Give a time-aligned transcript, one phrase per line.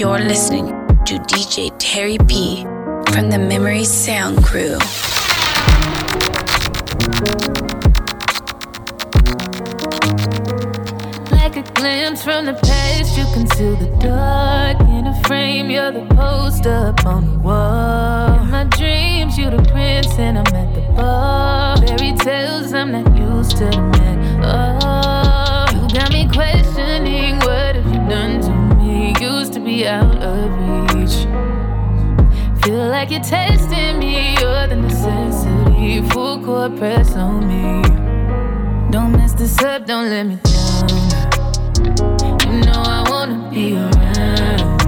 [0.00, 0.68] You're listening
[1.04, 2.62] to DJ Terry P
[3.12, 4.78] from the Memory Sound Crew.
[11.30, 15.68] Like a glimpse from the past, you conceal the dark in a frame.
[15.68, 18.40] You're the poster up on the wall.
[18.40, 21.76] In my dreams, you're the prince, and I'm at the bar.
[21.76, 24.44] Fairy tales, I'm not used to the man.
[24.46, 25.19] Oh,
[29.86, 30.50] out of
[30.94, 31.26] reach.
[32.62, 36.02] Feel like you're testing me, you're the necessity.
[36.10, 37.82] Full court press on me.
[38.90, 40.88] Don't mess this up, don't let me down.
[42.44, 44.80] You know I wanna be around.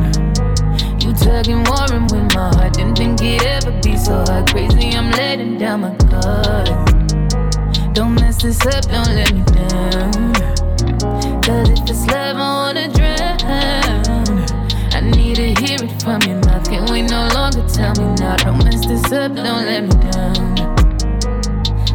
[1.03, 2.75] You tugging, warring with my heart.
[2.75, 4.51] Didn't think it'd ever be so hard.
[4.51, 6.69] Crazy, I'm letting down my guard.
[7.95, 10.35] Don't mess this up, don't let me down.
[11.43, 13.62] Cause if it's love, I wanna drown.
[16.03, 16.69] From your mouth.
[16.69, 18.37] Can't wait no longer, tell me now.
[18.37, 20.57] Don't mess this up, don't let me down.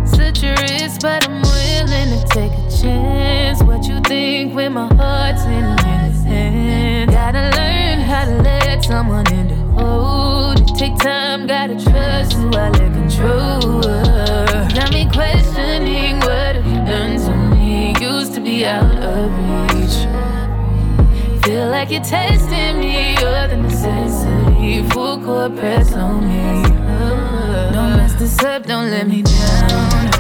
[0.08, 3.62] Such a risk, but I'm willing to take a chance.
[3.64, 7.12] What you think when my heart's in his hands?
[7.12, 10.76] Gotta learn how to let someone in to hold it.
[10.78, 13.82] Take time, gotta trust who I let control.
[13.82, 17.94] Got me questioning what have you done to me?
[18.00, 19.32] Used to be out of
[19.74, 20.08] reach.
[21.44, 24.84] Feel like you're testing me, you're the necessity.
[24.90, 26.64] Full court press on me.
[27.74, 30.17] Don't mess this up, don't let me down.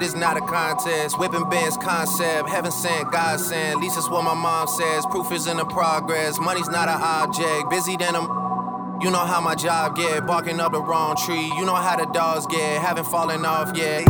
[0.00, 1.18] This not a contest.
[1.18, 3.76] Whipping bands concept, heaven sent, God sent.
[3.76, 5.04] At least that's what my mom says.
[5.06, 6.38] Proof is in the progress.
[6.38, 7.70] Money's not an object.
[7.70, 8.46] Busy than I'm.
[9.02, 11.52] You know how my job get, barking up the wrong tree.
[11.58, 14.06] You know how the dogs get, haven't fallen off yet.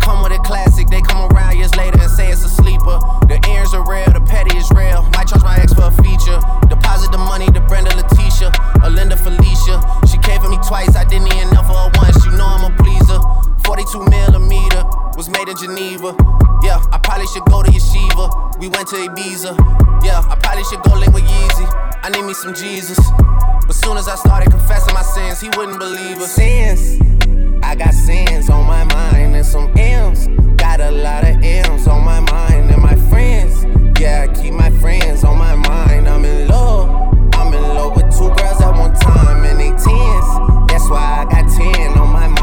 [0.00, 3.02] Come with a classic, they come around years later and say it's a sleeper.
[3.26, 5.02] The ears are real, the petty is real.
[5.10, 6.38] Might charge my ex for a feature.
[6.70, 8.54] Deposit the money to Brenda Leticia,
[8.84, 9.82] or Linda Felicia.
[10.06, 12.24] She came for me twice, I didn't even know for her once.
[12.24, 13.18] You know I'm a pleaser.
[13.66, 14.84] 42 millimeter
[15.16, 16.14] was made in Geneva.
[16.62, 18.58] Yeah, I probably should go to Yeshiva.
[18.60, 19.58] We went to Ibiza.
[20.04, 21.66] Yeah, I probably should go with Yeezy.
[22.02, 22.98] I need me some Jesus.
[23.66, 26.32] But soon as I started confessing my sins, he wouldn't believe us.
[26.32, 27.00] Sins.
[27.62, 30.28] I got sins on my mind and some M's.
[30.56, 33.64] Got a lot of M's on my mind and my friends.
[34.00, 36.08] Yeah, I keep my friends on my mind.
[36.08, 36.88] I'm in love.
[37.34, 40.70] I'm in love with two girls at one time and they tens.
[40.70, 42.35] That's why I got ten on my mind.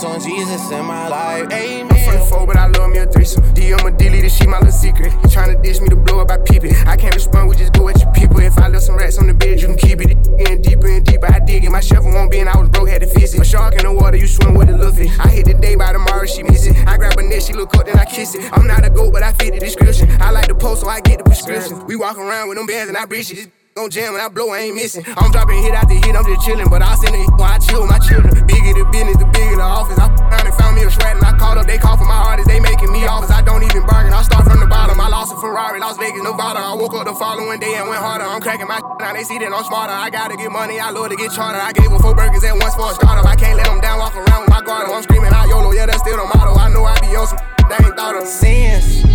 [0.00, 1.52] Me some Jesus in my life.
[1.52, 1.92] Amen.
[1.92, 3.44] I'm the four, but I love me a threesome.
[3.52, 5.12] DM a dilly, this shit my little secret.
[5.12, 6.86] You tryna dish me to blow up, I peep it.
[6.86, 8.40] I can't respond, we just go at your people.
[8.40, 10.16] If I left some rats on the bed, you can keep it.
[10.38, 11.70] Getting deeper and deeper, I dig it.
[11.70, 13.42] My shovel won't be, and I was broke, had to fix it.
[13.42, 14.96] A shark in the water, you swim with a little.
[15.20, 16.76] I hit the day by tomorrow, she miss it.
[16.88, 18.50] I grab a net, she look up, then I kiss it.
[18.54, 20.10] I'm not a goat, but I fit the description.
[20.22, 21.84] I like the post, so I get the prescription.
[21.86, 23.48] We walk around with them bands and I breeches.
[23.80, 25.00] Gon' jam and I blow, I ain't missing.
[25.16, 26.68] I'm dropping hit after hit, I'm just chillin'.
[26.68, 28.28] But I send it when I chill my children.
[28.44, 29.96] Bigger the business, the bigger the office.
[29.96, 32.28] I found and found me a shred and I called up, they call for my
[32.28, 33.32] artist, they making me offers.
[33.32, 35.00] I don't even bargain, I start from the bottom.
[35.00, 36.60] I lost a Ferrari, Las Vegas, Nevada.
[36.60, 38.28] I woke up the following day and went harder.
[38.28, 39.96] I'm cracking my shit, now they see that I'm smarter.
[39.96, 41.56] I gotta get money, I love to get charter.
[41.56, 43.24] I gave her four burgers at once for a startup.
[43.24, 44.92] I can't let them down, walk around with my guard.
[44.92, 46.52] I'm screaming out YOLO, yeah, that's still the motto.
[46.52, 47.40] I know I be on some
[47.72, 48.28] they ain't thought of.
[48.28, 49.08] Sins.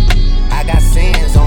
[0.50, 1.45] I got sins on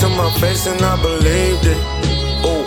[0.00, 1.76] to my face and I believed it.
[2.48, 2.64] Ooh,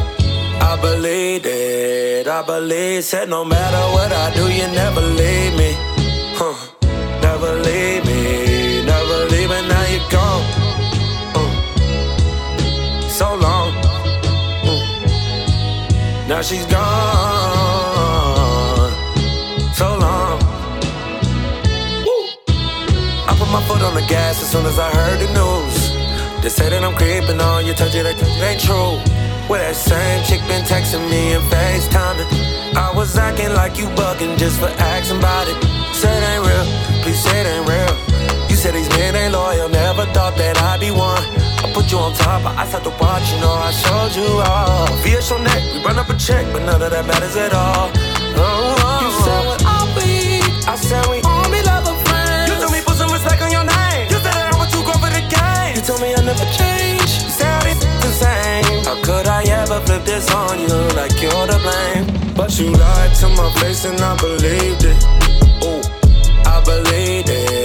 [0.62, 2.27] I believed it.
[2.27, 5.75] I believe said no matter what I do, you never leave me.
[6.39, 6.53] Huh,
[7.24, 8.83] never leave me.
[8.85, 10.45] Never leave me, now you're gone.
[11.39, 11.51] Uh,
[13.19, 13.71] so long.
[14.69, 14.83] Mm.
[16.29, 16.83] Now she's gone.
[19.74, 20.39] So long.
[22.06, 22.27] Woo.
[23.29, 25.73] I put my foot on the gas as soon as I heard the news.
[26.44, 29.00] They say that I'm creeping on you, touch you that it ain't true.
[29.48, 32.28] Well, that same chick been texting me and FaceTiming.
[32.75, 35.56] I was acting like you bugging just for asking about it.
[35.95, 36.68] Say it ain't real,
[37.00, 37.95] please say it ain't real.
[38.51, 41.24] You said these men ain't loyal, never thought that I'd be one.
[41.63, 44.28] I put you on top, but I start to watch, you know I showed you
[44.44, 44.92] all.
[45.00, 47.88] Via your neck, we run up a check, but none of that matters at all.
[48.36, 49.24] Oh, oh, You oh.
[49.24, 50.44] said what I'll be.
[50.68, 51.23] I said we
[56.03, 57.11] me I never change.
[57.23, 57.73] You I be
[58.03, 58.83] the same.
[58.83, 62.05] How could I ever flip this on you like you're to blame?
[62.35, 65.00] But you lied to my face and I believed it.
[65.63, 65.81] Ooh,
[66.45, 67.62] I believed it.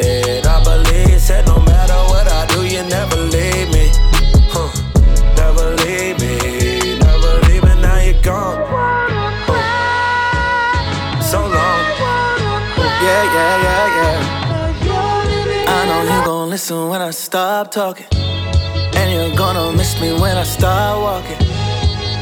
[16.71, 18.07] When I stop talking.
[18.13, 21.41] And you're gonna miss me when I start walking.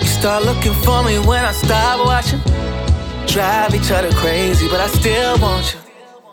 [0.01, 2.41] You start looking for me when I stop watching.
[3.27, 5.81] Drive each other crazy, but I still want you.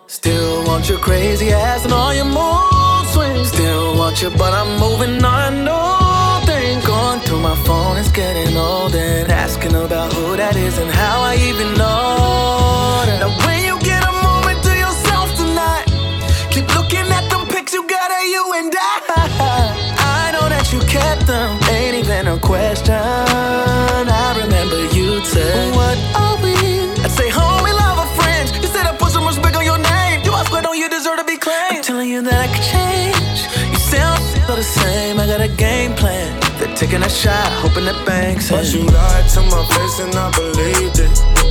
[0.06, 3.48] Still want your crazy ass and all your mood swings.
[3.48, 5.66] Still want you, but I'm moving on.
[5.66, 10.78] No thing going through my phone is getting old and asking about who that is
[10.78, 12.23] and how I even know.
[21.30, 22.94] Ain't even a question.
[22.96, 26.54] I remember you said, What are we?
[27.04, 28.52] I'd say, homie, love or friends.
[28.58, 30.22] You said I put some respect on your name.
[30.24, 31.78] You I swear, don't you deserve to be claimed?
[31.78, 33.40] I'm telling you that I could change.
[33.72, 35.20] You sound still the same.
[35.20, 36.40] I got a game plan.
[36.60, 40.32] They're taking a shot, hoping that banks But you lied to my face and I
[40.32, 41.43] believed it.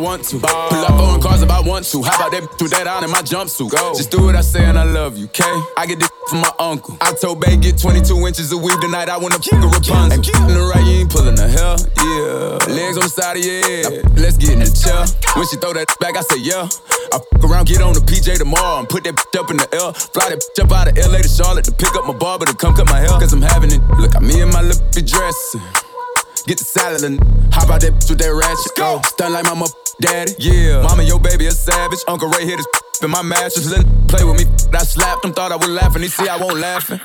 [0.00, 0.06] Me.
[0.06, 0.40] It ain't even my birthday, but I ball if I want to.
[0.40, 2.02] Pull up on cars if I want to.
[2.02, 3.70] How about that with that on in my jumpsuit?
[3.70, 3.94] Go.
[3.94, 5.62] Just do what I say and I love you, okay?
[5.76, 6.96] I get this from my uncle.
[7.00, 9.08] I told Bay get 22 inches of weed tonight.
[9.08, 10.12] I wanna fuck a Rapunzel.
[10.12, 12.74] Ain't in the right, you ain't pulling the hell, yeah.
[12.74, 14.18] Legs on the side of your head.
[14.18, 15.04] Let's get in the chair.
[15.36, 16.68] When she throw that back, I say yeah.
[17.12, 19.92] I fuck around, get on the PJ tomorrow and put that up in the L.
[19.92, 22.74] Fly that up out of LA to Charlotte to pick up my barber to come
[22.74, 23.10] cut my hair.
[23.18, 23.82] Cause I'm having it.
[23.98, 25.60] Look at me in my little dressing.
[26.46, 27.20] Get the salad and
[27.52, 28.74] hop out that with that ratchet.
[28.76, 29.00] Go.
[29.04, 29.66] Stun like mama,
[30.00, 30.32] daddy.
[30.38, 30.82] Yeah.
[30.82, 32.00] Mama, your baby a savage.
[32.08, 32.66] Uncle Ray hit his
[33.02, 33.70] in my mattress.
[33.70, 34.46] Let play with me.
[34.72, 37.00] I slapped him, thought I would laugh, and he see I won't laughing.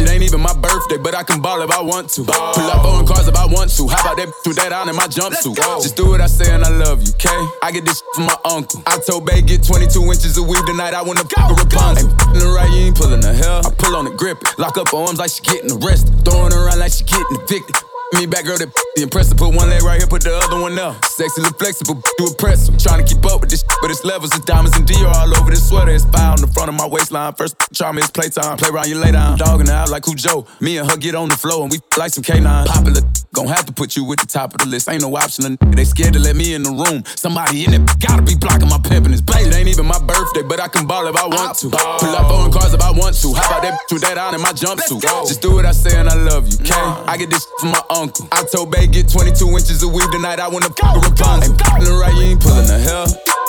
[0.00, 2.24] It ain't even my birthday, but I can ball if I want to.
[2.24, 2.54] Ball.
[2.54, 3.86] Pull up on cars if I want to.
[3.86, 5.56] How about that through that on in my jumpsuit?
[5.82, 7.40] Just do what I say and I love you, okay?
[7.62, 8.82] I get this from my uncle.
[8.86, 10.94] I told Bay get 22 inches of weed tonight.
[10.94, 12.08] I wanna go, fuck a Rapunzel.
[12.08, 13.60] Ain't in the right, you ain't pulling the hell.
[13.66, 14.58] I pull on the grip, it.
[14.58, 16.24] lock up her arms like she getting arrested.
[16.24, 17.76] Throwing around like she getting evicted.
[18.14, 19.38] Me back girl that the impressive.
[19.38, 21.04] Put one leg right here, put the other one up.
[21.04, 22.68] Sexy, look flexible, do a press.
[22.68, 25.36] I'm trying to keep up with this, but it's levels of diamonds and Dior all
[25.38, 25.92] over this sweater.
[25.92, 27.32] It's fire on the front of my waistline.
[27.34, 28.56] First charm is playtime.
[28.58, 29.38] Play around, you lay down.
[29.38, 30.46] Dogging out like Joe.
[30.60, 32.66] Me and her get on the floor and we like some K9.
[32.66, 33.00] Popular,
[33.32, 34.88] gon' have to put you at the top of the list.
[34.88, 35.56] Ain't no option.
[35.70, 37.04] They scared to let me in the room.
[37.16, 39.12] Somebody in it gotta be blocking my pimpin'.
[39.12, 41.70] It's It ain't even my birthday, but I can ball if I want to.
[41.70, 43.34] Pull up on cars if I want to.
[43.34, 45.02] How about that with that on in my jumpsuit?
[45.26, 46.74] Just do what I say and I love you, okay?
[47.06, 48.28] I get this from my uncle.
[48.32, 50.40] I told Bay get 22 inches of weed tonight.
[50.40, 51.52] I wanna fuck a Rapunzel.
[51.52, 53.39] Ain't the right, you ain't pulling the hell.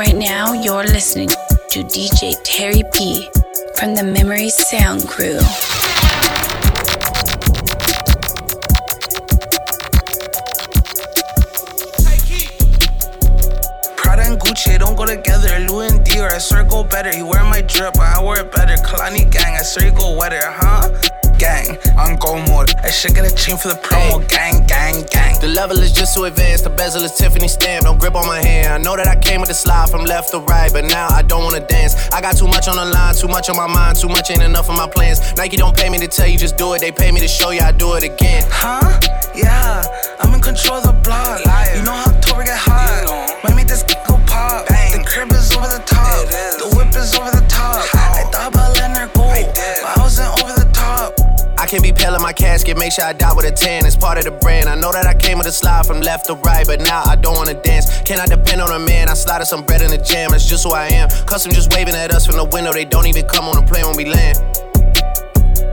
[0.00, 3.28] Right now, you're listening to DJ Terry P
[3.76, 5.38] from the Memory Sound Crew.
[14.38, 15.58] Gucci don't go together.
[15.68, 17.14] Louis and Dior, I go better.
[17.14, 18.76] He wear my drip, I wear it better.
[18.76, 21.29] Kalani gang, I you go wetter, huh?
[21.40, 22.68] Gang, on go mode.
[22.84, 24.20] I should get a chain for the promo.
[24.28, 25.40] Gang, gang, gang.
[25.40, 26.64] The level is just so advanced.
[26.64, 27.84] The bezel is Tiffany stamp.
[27.86, 28.68] Don't grip on my hand.
[28.74, 31.22] I know that I came with a slide from left to right, but now I
[31.22, 31.96] don't wanna dance.
[32.12, 34.42] I got too much on the line, too much on my mind, too much ain't
[34.42, 35.34] enough of my plans.
[35.38, 36.80] Nike don't pay me to tell you just do it.
[36.80, 38.44] They pay me to show you I do it again.
[38.50, 39.00] Huh?
[39.34, 39.82] Yeah,
[40.20, 41.40] I'm in control of the block.
[41.74, 43.40] You know how October get hot.
[43.44, 44.68] Might make this go pop.
[44.68, 44.92] Bang.
[44.92, 46.28] The crib is over the top.
[46.60, 47.80] The whip is over the top.
[47.94, 50.39] I thought about letting her go, but I wasn't over the top.
[51.60, 53.84] I can't be pale in my casket, make sure I die with a tan.
[53.84, 54.66] It's part of the brand.
[54.66, 57.16] I know that I came with a slide from left to right, but now I
[57.16, 58.00] don't wanna dance.
[58.00, 59.10] Can I depend on a man?
[59.10, 61.10] I slide some bread in the jam, that's just who I am.
[61.26, 63.84] Custom just waving at us from the window, they don't even come on the plane
[63.84, 64.69] when we land.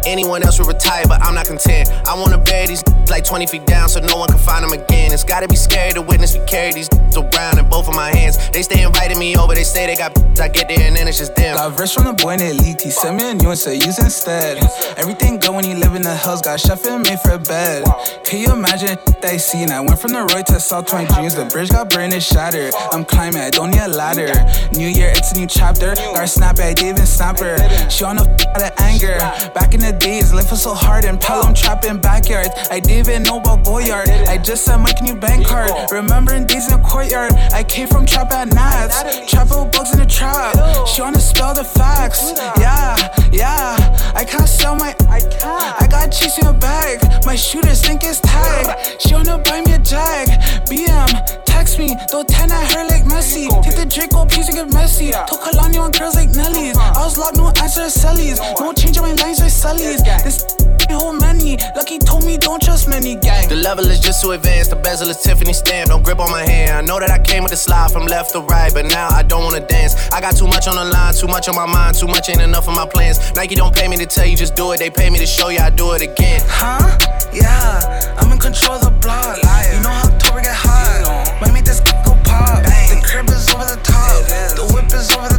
[0.08, 1.90] Anyone else would retire, but I'm not content.
[2.08, 5.12] I wanna bury these like 20 feet down so no one can find them again.
[5.12, 6.88] It's gotta be scary to witness me carry these
[7.18, 8.38] around in both of my hands.
[8.50, 11.18] They stay inviting me over, they say they got I get there and then it's
[11.18, 11.56] just them.
[11.56, 14.00] Got verse from the boy named Elite, he sent me a new one, say use
[14.00, 14.64] instead.
[14.96, 17.84] Everything good when you live in the hills, got chef and made for bed.
[18.24, 19.72] Can you imagine they seen?
[19.72, 22.74] I went from the Roy to South 20 dreams, the bridge got burned and shattered.
[22.92, 24.32] I'm climbing, I don't need a ladder.
[24.78, 25.96] New year, it's a new chapter.
[25.96, 27.58] Got snap I didn't even snap her.
[27.90, 28.24] She on the
[28.54, 29.18] out of anger.
[29.54, 32.50] Back in the days, life was so hard and Pelham trapping backyards.
[32.70, 34.10] I didn't even know about Goyard.
[34.28, 35.72] I just sent my new bank card.
[35.92, 37.34] Remembering days in the courtyard.
[37.54, 39.04] I came from trap at Nats.
[39.30, 40.56] Trapping bugs in the trap.
[40.88, 42.34] She wanna spell the facts.
[42.60, 42.96] Yeah,
[43.32, 43.76] yeah.
[44.16, 44.96] I can't sell my.
[45.10, 45.82] I can't.
[45.82, 47.02] I got cheese in a bag.
[47.26, 49.00] My shooters think it's tag.
[49.00, 50.28] She wanna buy me a jag.
[50.68, 51.96] BM, text me.
[52.10, 53.48] Throw 10 at her like Messi.
[53.64, 55.12] Take the Draco, please get messy.
[55.12, 56.78] Took Kalani on girls like Nelly's.
[56.78, 58.40] I was locked, no answer to Sally's.
[58.60, 60.46] No change on my lines with This
[60.90, 61.58] hold many.
[61.76, 63.48] Lucky told me don't trust many gang.
[63.48, 64.72] The level is just too advanced.
[64.72, 65.90] The bezel is Tiffany stamp.
[65.90, 66.72] Don't grip on my hand.
[66.72, 69.24] I know that I came with a slide from left to right, but now I
[69.24, 70.10] don't wanna dance.
[70.12, 72.42] I got too much on the line, too much on my mind, too much ain't
[72.42, 73.34] enough of my plans.
[73.36, 74.80] Nike don't pay me to tell you just do it.
[74.80, 76.42] They pay me to show you I do it again.
[76.48, 76.98] Huh?
[77.34, 79.38] Yeah, I'm in control of the block.
[79.38, 81.38] You know how October get hot.
[81.42, 82.64] Might make this go pop.
[82.64, 84.26] The crib is over the top.
[84.58, 85.37] The whip is over the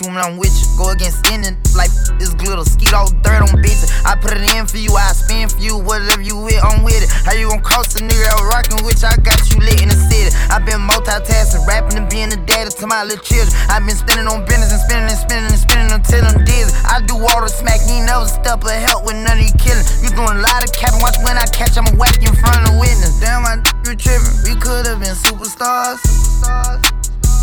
[0.00, 0.66] you when I'm with you.
[0.78, 3.90] Go against any like this glitter, skeet all dirt on bitches.
[4.06, 7.02] I put it in for you, I spin for you, whatever you with, I'm with
[7.02, 7.10] it.
[7.26, 9.02] How you gon' cross the nigga out rockin' with?
[9.02, 10.30] I got you lit in the city.
[10.50, 13.50] i been multitasking, rapping and being a daddy to my little children.
[13.70, 16.74] i been spinning on business and spinning and spinning and spinning until I'm dizzy.
[16.86, 19.86] I do all the smack, was a step of help with none of you killing.
[20.02, 22.78] You doing a lot of capping, watch when I catch, I'ma whack in front of
[22.78, 23.18] witness.
[23.20, 24.34] Damn, I you tripping.
[24.44, 26.02] We could've been superstars.
[26.02, 26.87] superstars.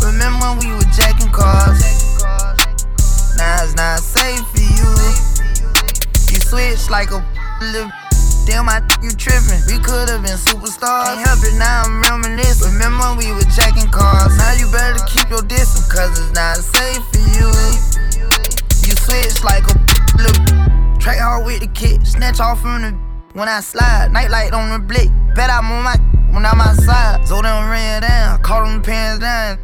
[0.04, 1.80] Remember when we were jacking cars?
[3.36, 4.88] Now it's not safe for you.
[6.32, 7.22] You switch like a
[7.60, 7.90] little.
[8.46, 9.58] Damn, I think you tripping.
[9.66, 11.18] We could've been superstars.
[11.18, 12.72] Can't help it now, I'm reminiscing.
[12.72, 14.36] Remember when we were jacking cars?
[14.38, 17.50] Now you better keep your distance, cause it's not safe for you.
[18.86, 19.74] You switch like a
[20.16, 20.98] little.
[21.00, 22.92] Track hard with the kick, snatch off from the.
[23.34, 25.10] When I slide, nightlight on the blick.
[25.34, 25.96] Bet I'm on my
[26.30, 27.26] when I'm outside.
[27.26, 29.58] So them ran down, caught them pants down.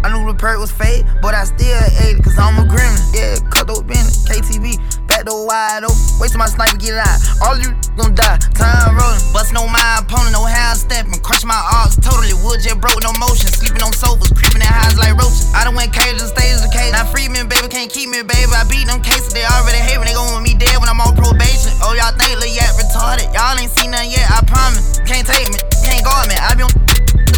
[0.00, 3.00] I knew the perk was fake, but I still ate it, cause I'm a gremlin.
[3.12, 6.00] Yeah, cut those business, KTV, back door wide open.
[6.16, 7.20] Wait till my sniper get out.
[7.44, 7.68] All you
[8.00, 9.20] gon' die, time rolling.
[9.36, 11.20] Bustin' on my opponent, no half stepping.
[11.20, 13.52] Crush my arms totally, wood jet broke, no motion.
[13.52, 15.52] Sleeping on sofas, creeping in highs like roaches.
[15.52, 16.96] I done went cage to stage the cage.
[16.96, 18.48] Now free me, baby, can't keep me, baby.
[18.56, 20.08] I beat them cases, they already hate me.
[20.08, 21.76] They gon' want me dead when I'm on probation.
[21.84, 23.28] Oh, y'all think Lil Yak retarded?
[23.36, 24.96] Y'all ain't seen nothing yet, I promise.
[25.04, 26.40] Can't take me, can't guard me.
[26.40, 26.89] I be on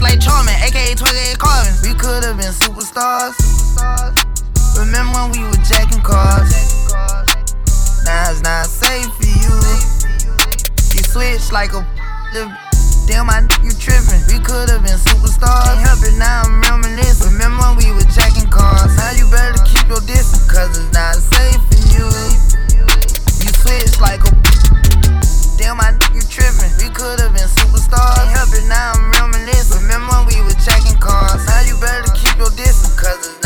[0.02, 1.74] like Charmin, aka 28 Carvin.
[1.86, 3.38] We could've been superstars.
[4.76, 6.50] Remember when we were jacking cars?
[8.04, 9.54] Now it's not safe for you.
[10.92, 11.86] You switch like a
[13.06, 14.22] Damn, I you tripping.
[14.26, 15.70] We could've been superstars.
[15.70, 17.32] Can't help it now, I'm reminiscing.
[17.32, 18.96] Remember when we were jacking cars?
[18.96, 22.06] Now you better keep your distance, cause it's not safe for you.
[23.42, 24.30] You switch like a
[25.58, 26.74] Damn, I you tripping.
[26.82, 29.82] We could've been Can't help it now, I'm reminiscing.
[29.82, 31.44] Remember when we were checking cars?
[31.46, 33.41] Now you better keep your distance, cause it's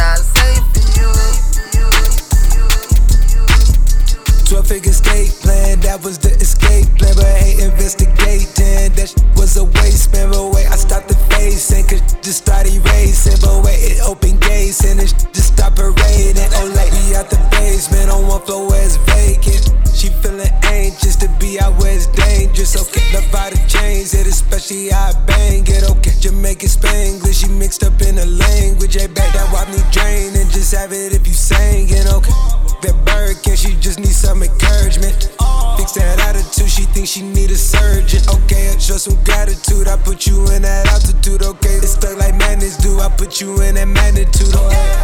[4.66, 8.90] figure skate plan, that was the escape plan, but hate investigating.
[8.98, 10.30] That shit was a waste, man.
[10.30, 13.38] But wait, I stopped the facing, cause just started racing.
[13.38, 16.50] But wait, it opened gates and it just stopped parading.
[16.58, 19.70] Oh, like we out the basement on one floor where it's vacant.
[19.94, 22.74] She feeling anxious to be out where it's dangerous.
[22.74, 25.86] Okay, love how to change it, especially I bang it.
[25.94, 28.98] Okay, Jamaican Spanglish, she mixed up in the language.
[28.98, 32.10] Hey, back that wipe me drain and just have it if you singing.
[32.10, 32.34] Okay,
[32.82, 35.32] that bird can she just need some encouragement.
[35.76, 38.22] Fix that attitude, she thinks she need a surgeon.
[38.32, 39.88] Okay, I show some gratitude.
[39.88, 41.42] I put you in that altitude.
[41.42, 42.98] Okay, it's stuck like madness do.
[43.00, 44.54] I put you in that magnitude.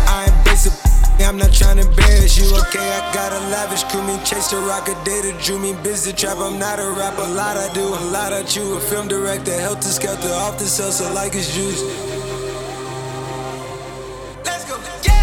[0.08, 0.74] I embrace it.
[1.22, 2.82] I'm not trying to embarrass you, okay?
[2.82, 6.38] I got a lavish crew, me chase the rocket, data drew me busy trap.
[6.38, 8.74] I'm not a rapper, a lot I do, a lot I chew.
[8.74, 12.22] A film director, helter skelter, off the cell, so like it's juice.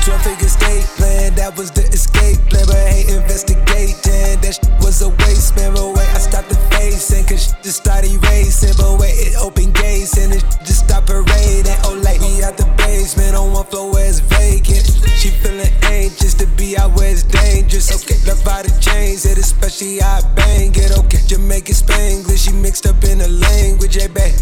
[0.10, 4.42] 12 figure state plan, that was the escape plan, but I hate investigating.
[4.42, 5.78] That shit was a waste, man.
[5.78, 8.74] But wait, I stopped the facing, cause shit just started racing.
[8.82, 11.78] But wait, it opened gates and it just stopped parading.
[11.86, 14.90] Oh, like me out the basement on one floor where it's vacant.
[15.14, 17.94] She feeling anxious to be out where it's dangerous.
[17.94, 20.90] Okay, love how to change it, especially I bang it.
[21.06, 24.34] Okay, Jamaican Spanglish, she mixed up in the language, hey, babe.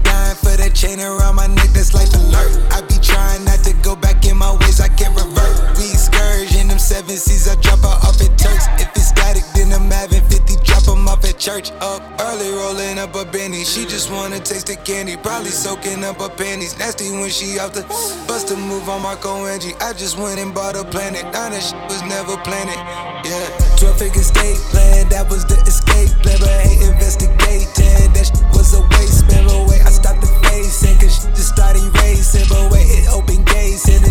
[0.00, 2.56] Dying for that chain around my neck, that's life alert.
[2.72, 2.80] I
[13.70, 16.76] She just wanna taste the candy, probably soaking up her panties.
[16.76, 17.86] Nasty when she off the
[18.26, 19.78] bust a move on Marco Angie.
[19.78, 21.22] I just went and bought a planet.
[21.30, 22.74] Now that shit was never planted.
[23.22, 23.46] Yeah,
[23.78, 28.10] 12 figure state plan, that was the escape plan, but hate investigating.
[28.10, 29.46] That shit was a waste, man.
[29.46, 32.50] But wait, I stopped the facing, cause shit just started racing.
[32.50, 34.09] But wait, it opened gates and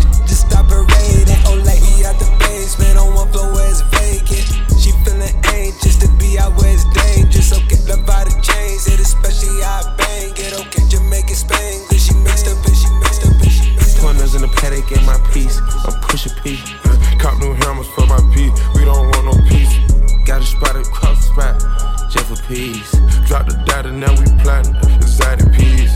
[14.60, 15.58] Pointers in my piece.
[15.86, 16.58] I'm pushing P.
[16.84, 18.50] Uh, cop new hammers for my P.
[18.74, 19.78] We don't want no peace.
[20.26, 22.90] Got a spot across the spot, just for peace.
[23.26, 25.92] Drop the data, now we plotting exotic peas.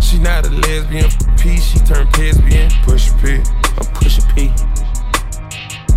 [0.00, 2.70] She not a lesbian P, she turned lesbian.
[2.82, 3.40] Push P,
[3.78, 4.52] I'm pushing P.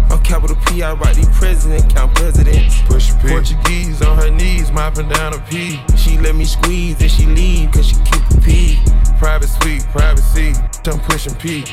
[0.10, 2.82] I'm capital P, I write the president, count presidents.
[2.84, 3.28] Push a P.
[3.28, 5.80] Portuguese on her knees, mopping down a a P.
[5.98, 8.80] She let me squeeze and she leave, cause she keep a P.
[9.18, 10.54] Private suite, privacy,
[10.86, 11.64] I'm pushing P.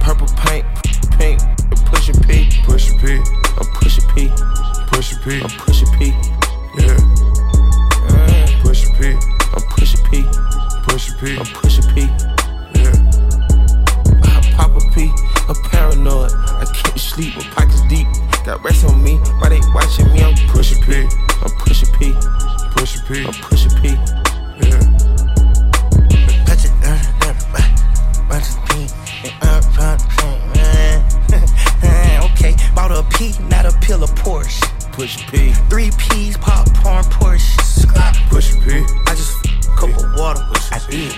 [0.00, 0.66] Purple paint,
[1.18, 2.50] pink, I'm pushing P.
[2.64, 4.30] Pushing P, I'm pushing P.
[4.88, 6.12] Pushing P, I'm pushing P.
[6.76, 6.96] Yeah.
[8.08, 9.16] Uh, pushing P,
[9.56, 10.24] I'm pushing P.
[10.86, 12.00] Pushing P, I'm pushing P.
[12.76, 12.92] Yeah.
[14.24, 15.10] I pop a P,
[15.48, 16.32] a paranoid.
[16.32, 18.06] I can't sleep with pockets deep.
[18.44, 20.22] Got rest on me, why they watching me?
[20.22, 21.08] I'm pushing P,
[21.42, 22.12] I'm pushing P.
[22.76, 23.57] Pushing P, I'm pushing
[33.98, 34.92] still a Porsche.
[34.92, 35.52] Push P.
[35.68, 37.56] Three P's, pop porn Porsche.
[38.30, 38.84] Push P.
[39.06, 40.40] I just f- cup of water.
[40.52, 41.12] Push I did.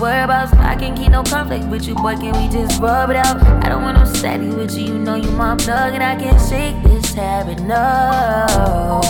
[0.00, 0.52] Whereabouts.
[0.52, 2.14] I can't keep no conflict with you, boy.
[2.16, 3.42] Can we just rub it out?
[3.64, 4.86] I don't want no steady with you.
[4.86, 7.60] You know you my plug, and I can't shake this habit.
[7.60, 9.00] No,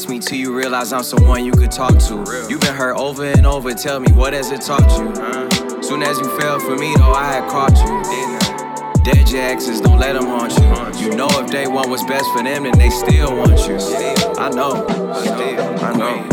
[0.00, 2.46] Try to diss me till you realize I'm someone you could talk to.
[2.48, 5.82] You've been hurt over and over, tell me what has it taught you?
[5.82, 9.04] Soon as you fell for me, though, I had caught you.
[9.04, 11.04] Dead your exes, don't let them haunt you.
[11.04, 13.76] You know if they want what's best for them, then they still want you.
[14.38, 16.28] I know, I know.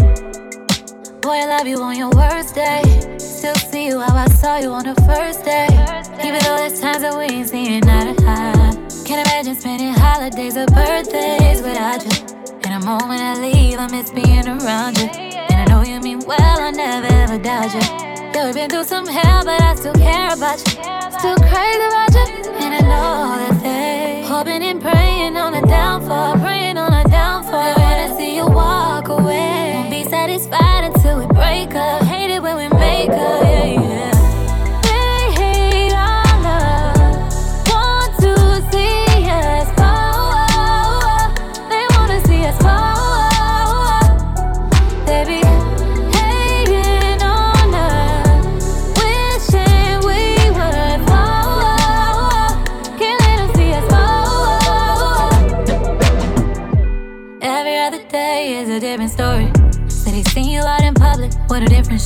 [1.21, 2.83] Boy, I love you on your worst day.
[3.17, 5.67] Still see you how I saw you on the first day.
[6.23, 9.03] Even though there's times that we ain't seeing eye to eye.
[9.05, 12.26] Can't imagine spending holidays or birthdays without you.
[12.87, 15.09] Moment I leave, I miss being around you.
[15.09, 17.81] And I know you mean well, I never ever doubt you.
[17.81, 20.71] Yeah, we've been through some hell, but I still care about you.
[21.19, 22.49] Still crazy about you.
[22.63, 27.75] And I know that they hoping and praying on a downfall, praying on a downfall.
[27.75, 29.73] They wanna see you walk away.
[29.73, 32.03] Won't be satisfied until we break up.
[32.03, 33.86] Hate it when we make up, yeah, yeah.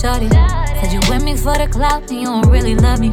[0.01, 0.29] Shorty.
[0.81, 3.09] Said you with me for the clout and you don't really love me.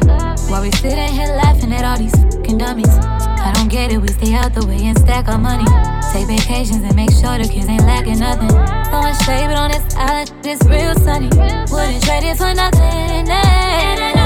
[0.49, 2.89] While we sitting here laughing at all these fucking dummies.
[2.89, 5.65] I don't get it, we stay out the way and stack our money.
[6.11, 8.49] Take vacations and make sure the kids ain't lacking nothing.
[8.89, 11.29] Throwing shade, but on this island, it's real sunny.
[11.71, 13.29] Wouldn't trade it for nothing.
[13.29, 14.18] Eh?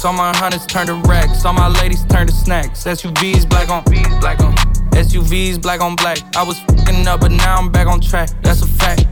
[0.00, 0.04] Facts.
[0.04, 1.44] All my hunters turn to racks.
[1.44, 2.84] All my ladies turn to snacks.
[2.84, 3.84] SUVs black on
[4.20, 4.54] black on.
[4.92, 6.18] SUVs black on black.
[6.36, 8.30] I was fucking up, but now I'm back on track.
[8.42, 9.06] That's a fact.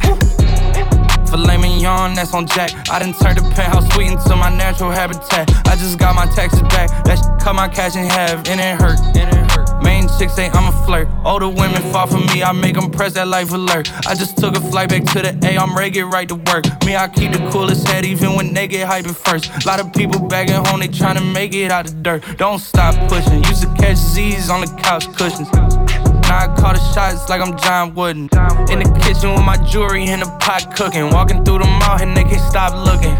[1.30, 2.70] Filet mignon, that's on Jack.
[2.90, 5.50] I done turned the penthouse suite into my natural habitat.
[5.68, 6.88] I just got my taxes back.
[7.04, 8.98] That cut my cash in half, and it hurt.
[9.14, 9.68] And it hurt.
[10.08, 11.08] Main chicks say I'm a flirt.
[11.24, 13.90] All the women fall for me, I make them press that life alert.
[14.06, 16.64] I just took a flight back to the A, I'm ready, get right to work.
[16.84, 19.66] Me, I keep the coolest head even when they get hyped first.
[19.66, 22.24] Lot of people back at home, they tryna make it out the dirt.
[22.36, 23.42] Don't stop pushing.
[23.44, 25.50] Used to catch Z's on the couch cushions.
[25.52, 28.28] Now I call the shots like I'm John Wooden.
[28.70, 31.10] In the kitchen with my jewelry in the pot cooking.
[31.10, 33.16] Walking through the mall and they can't stop looking.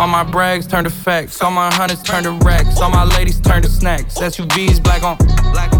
[0.00, 1.42] All my brags turn to facts.
[1.42, 2.80] All my hunters turn to racks.
[2.80, 4.16] All my ladies turn to snacks.
[4.16, 5.18] SUVs black on
[5.52, 5.70] black.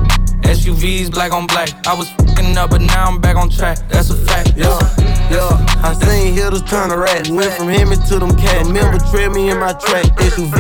[0.43, 1.71] SUVs black on black.
[1.87, 3.79] I was fucking up, but now I'm back on track.
[3.89, 4.53] That's a fact.
[4.59, 4.79] Yeah,
[5.31, 5.83] yeah.
[5.83, 7.31] I seen hitters turn to rats.
[7.31, 8.69] Went from him to them cats.
[8.69, 10.05] Remember, trail me in my track.
[10.05, 10.53] SUV.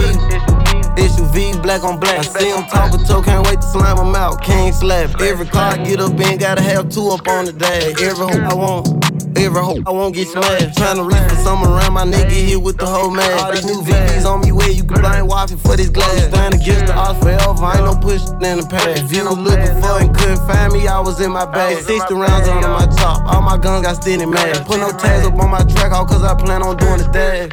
[0.96, 2.20] SUV, black on black.
[2.20, 4.42] I see him talk toe, can't wait to slam him out.
[4.42, 5.20] King slap.
[5.20, 8.00] Every car I get up in, gotta have two up on the dash.
[8.00, 9.19] Every hope I want.
[9.36, 10.76] Every hope I won't get smashed.
[10.76, 13.30] Tryna reach for some around my nigga here with the whole man.
[13.38, 16.28] All these new VVs on me where you can blind wifey for this glass.
[16.28, 19.04] Stand against the odds forever, I ain't no push in the past.
[19.04, 21.78] If you was looking for and couldn't find me, I was in my bag.
[21.78, 24.66] 60 rounds under my top, all my guns got steady mad.
[24.66, 27.52] Put no tags up on my track, all cause I plan on doing the dash.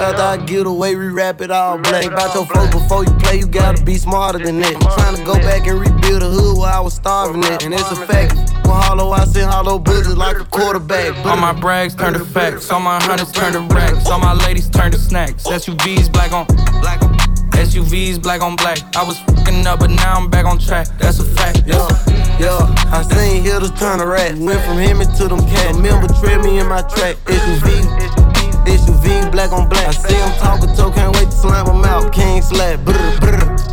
[0.00, 2.06] After I get away, we wrap it all black.
[2.06, 4.74] About your flow before you play, you gotta be smarter than that.
[4.74, 7.64] I'm trying to go back and rebuild the hood where I was starving at.
[7.64, 8.49] And it's a fact.
[8.70, 11.16] Hollow, I send hollow bullets like a quarterback.
[11.26, 12.70] All my brags turn to facts.
[12.70, 14.08] All my hunters turn to racks.
[14.08, 15.44] All my ladies turn to snacks.
[15.44, 16.46] SUVs black on
[16.80, 17.00] black.
[17.52, 18.78] SUVs black on black.
[18.96, 20.88] I was fucking up, but now I'm back on track.
[20.98, 21.62] That's a fact.
[21.66, 21.88] Yeah,
[22.38, 22.74] yeah.
[22.90, 24.38] I seen hitters turn to rats.
[24.38, 25.76] Went from him to them cats.
[25.76, 27.16] Remember, trail me in my track.
[27.26, 28.40] It's UV, SUV.
[28.66, 29.88] SUV, black on black.
[29.88, 32.12] I see him talk a toe, can't wait to slam him out.
[32.12, 33.70] King slap, brr, brr.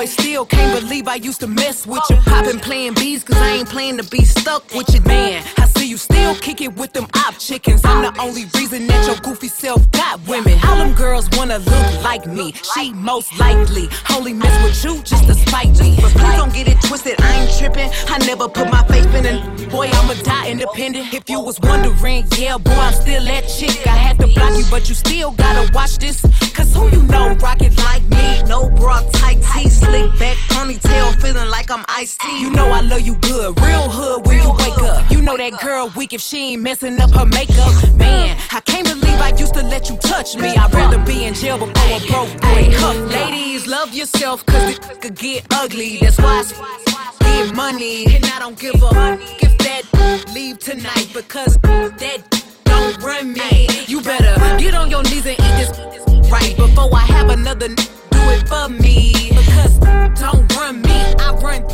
[0.00, 2.16] Boy, still can't believe I used to mess with you.
[2.44, 5.44] Been playing bees cause I ain't playing to be stuck with you, man.
[5.58, 7.84] I see you still kick it with them op chickens.
[7.84, 10.58] I'm the only reason that your goofy self got women.
[10.66, 12.54] All them girls wanna look like me.
[12.74, 15.96] She most likely only mess with you just to spite me.
[16.00, 17.90] But please don't get it twisted, I ain't tripping.
[18.08, 19.70] I never put my faith in it.
[19.70, 21.12] Boy, I'ma die independent.
[21.12, 23.86] If you was wondering, yeah, boy, I'm still that chick.
[23.86, 26.22] I had to block you, but you still gotta watch this.
[26.54, 28.42] Cause who you know rockin' like me?
[28.44, 32.40] No bra, tight tees, slick back ponytail, feeling like I'm iced tea.
[32.40, 35.10] You know I love you good, real hood when you wake up.
[35.10, 37.72] You know that girl weak if she ain't messing up her makeup.
[37.96, 40.50] Man, I can't believe I used to let you touch me.
[40.56, 42.96] I'd rather be in jail before a broke boy cuff.
[43.12, 45.98] Ladies, love yourself, cause it could get ugly.
[46.00, 51.58] That's why I get money, and I don't give a if that leave tonight because
[51.58, 53.68] that don't run me.
[53.86, 58.20] You better get on your knees and eat this right before I have another do
[58.34, 59.30] it for me.
[59.30, 59.78] Because
[60.18, 61.64] don't run me, I run.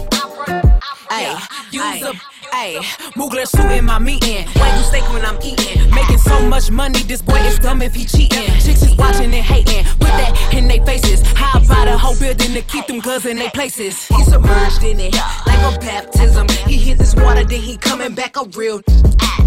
[1.10, 2.12] Ay, use a
[2.52, 2.78] Ayy,
[3.16, 4.46] Mugler suit in my meeting.
[4.46, 5.90] Wagyu steak when I'm eating.
[5.90, 8.48] Making so much money, this boy is dumb if he cheating.
[8.60, 9.84] Chicks is watching and hating.
[9.98, 11.20] Put that in their faces.
[11.32, 14.06] How about a whole building to keep them guns in their places?
[14.06, 15.14] He submerged in it
[15.46, 16.48] like a baptism.
[16.66, 18.80] He hit this water, then he coming back a real.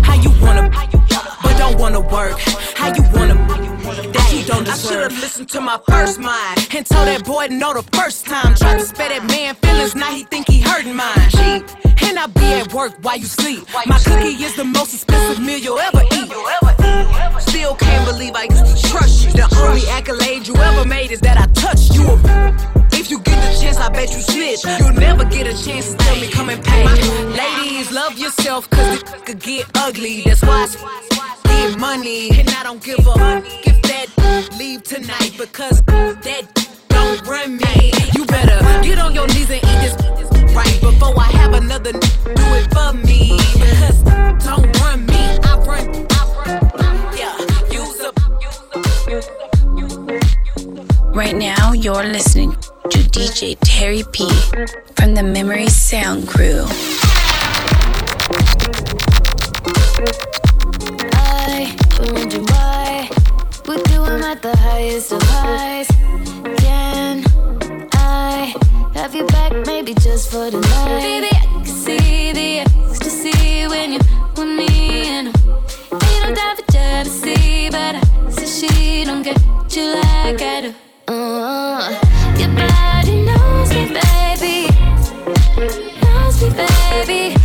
[0.03, 0.69] How you wanna,
[1.41, 2.37] but don't wanna work?
[2.75, 3.38] How you wanna
[4.69, 5.01] that you don't deserve?
[5.01, 8.55] I should've listened to my first mind and told that boy no the first time.
[8.55, 11.29] Tried to spare that man feelings, now he think he hurting mine.
[11.29, 11.63] Cheap.
[12.01, 13.67] And I be at work while you sleep.
[13.85, 16.31] My cookie is the most expensive meal you'll ever eat.
[17.41, 19.31] Still can't believe I used to trust you.
[19.33, 22.88] The only accolade you ever made is that I touched you.
[22.99, 24.65] If you get the chance, I bet you snitch.
[24.77, 26.83] You'll never get a chance to tell me come and pay.
[26.83, 30.23] Ladies, love yourself, cause it could get ugly.
[30.25, 32.29] That's why I get money.
[32.37, 36.43] And I don't give a if that leave tonight because that
[36.89, 37.93] don't run me.
[38.15, 39.95] You better get on your knees and eat this
[40.53, 43.39] right before I have another do it for me.
[43.53, 44.03] Because
[44.43, 46.05] don't run me, I run.
[47.15, 47.37] Yeah,
[47.71, 49.38] use up.
[51.19, 54.25] Right now, you're listening to DJ Terry P
[54.95, 56.63] from the Memory Sound Crew.
[61.11, 63.09] I wonder why
[63.67, 65.87] we do them at the highest of highs.
[66.57, 67.25] Can
[67.95, 68.55] I
[68.93, 71.01] have you back, maybe just for the night?
[71.01, 73.99] Baby, I can see the ecstasy when you
[74.37, 79.37] with me, and ain't no doubt for jealousy, but I say she don't get
[79.75, 80.88] you like I do.
[81.09, 83.71] Your body knows
[86.39, 87.38] Teach me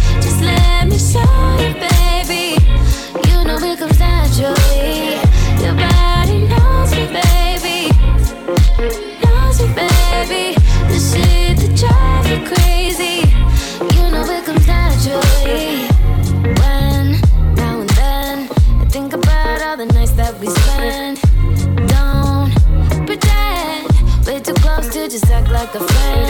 [25.74, 26.23] a flame.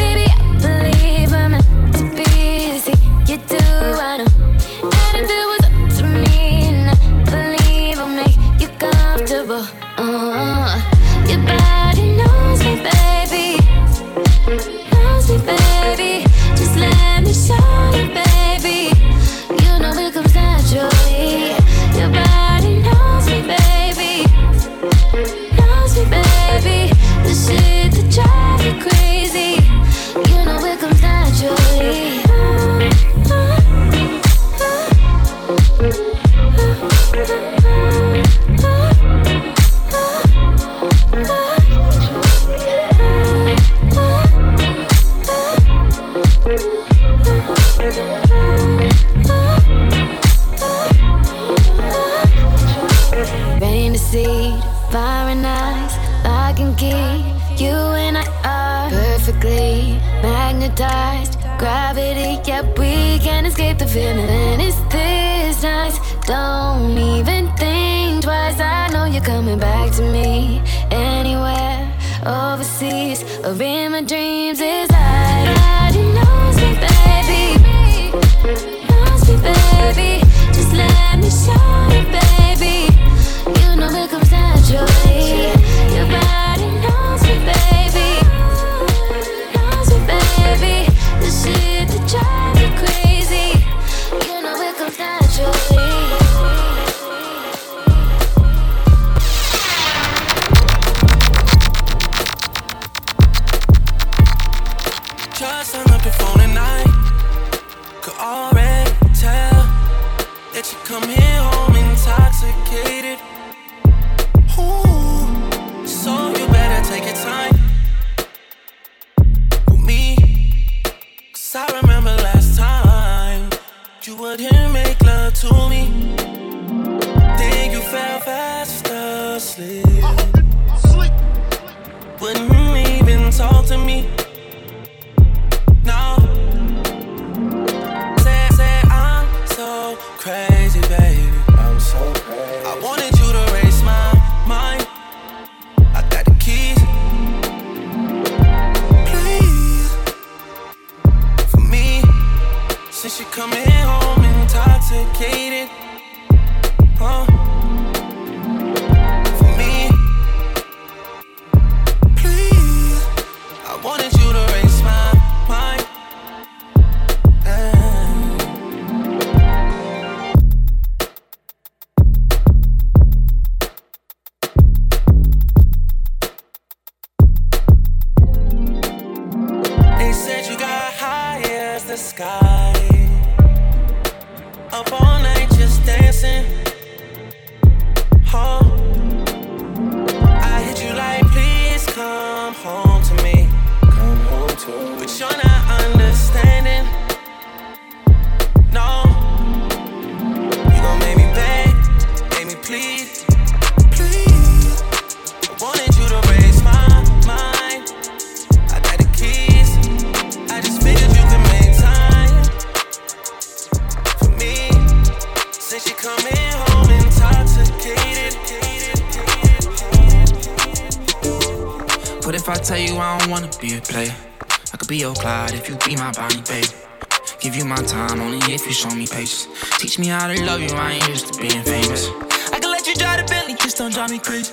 [230.14, 232.08] How to love you, I ain't used to being famous.
[232.52, 234.52] I can let you drive the Bentley, just don't drive me crazy.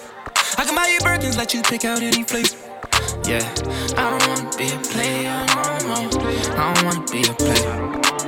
[0.58, 2.58] I can buy you Birkins, let you pick out any flavor.
[3.30, 3.46] Yeah,
[3.96, 6.10] I don't wanna be a player no more.
[6.58, 7.78] I don't wanna be a player.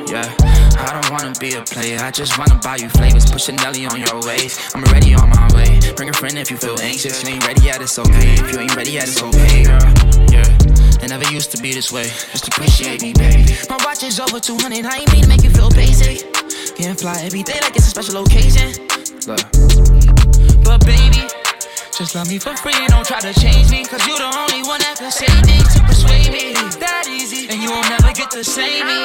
[0.06, 0.30] Yeah,
[0.78, 2.00] I don't wanna be a player.
[2.02, 3.30] I just wanna buy you flavors.
[3.30, 4.76] Push a Nelly on your waist.
[4.76, 5.80] I'm already on my way.
[5.96, 7.24] Bring a friend if you feel anxious.
[7.24, 8.34] You ain't ready yet, it's okay.
[8.38, 9.82] If you ain't ready yet, it's okay, girl.
[10.30, 10.46] Yeah.
[11.02, 12.06] It never used to be this way.
[12.32, 13.58] Just appreciate me, baby.
[13.70, 14.86] My watch is over 200.
[14.86, 16.43] I ain't mean to make you feel basic.
[16.84, 18.68] Can't fly every day like it's a special occasion.
[19.24, 21.24] But baby,
[21.96, 22.76] just love me for free.
[22.92, 23.86] Don't try to change me.
[23.86, 26.52] Cause you the only one that can say things to persuade me.
[26.84, 27.48] That easy.
[27.48, 29.00] And you won't never get to save me.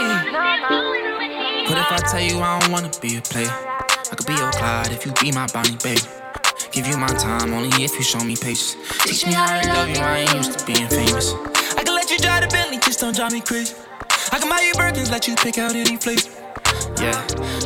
[1.70, 4.51] But if I tell you I don't wanna be a player, I could be your
[4.51, 6.03] Clyde if you be my Bonnie, baby.
[6.72, 8.74] Give you my time only if you show me patience.
[9.07, 11.31] Teach me how to love you, I ain't used to being famous.
[11.79, 13.76] I can let you drive the Bentley, just don't drive me crazy.
[14.33, 16.47] I can buy you Birkins, let you pick out any flavor.
[17.01, 17.14] Yeah,